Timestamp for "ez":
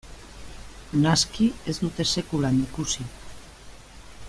1.73-1.77